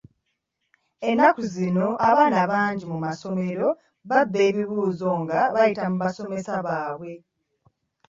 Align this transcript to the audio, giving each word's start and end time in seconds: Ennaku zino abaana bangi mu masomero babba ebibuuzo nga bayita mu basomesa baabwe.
Ennaku 1.09 1.41
zino 1.55 1.87
abaana 2.09 2.39
bangi 2.51 2.83
mu 2.91 2.97
masomero 3.05 3.67
babba 4.09 4.39
ebibuuzo 4.49 5.09
nga 5.21 5.39
bayita 5.53 5.83
mu 5.91 5.97
basomesa 6.03 6.53
baabwe. 6.65 7.13